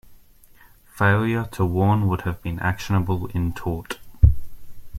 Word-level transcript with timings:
Failure 0.97 1.45
to 1.51 1.63
warn 1.63 2.07
would 2.07 2.21
have 2.21 2.41
been 2.41 2.57
actionable 2.57 3.27
in 3.35 3.53
tort. 3.53 3.99